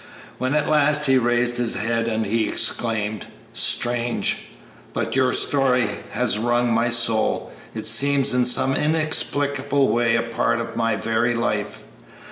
[0.39, 4.47] When at last he raised his head he exclaimed, "Strange!
[4.93, 7.53] but your story has wrung my soul!
[7.75, 11.83] It seems in some inexplicable way a part of my very life!"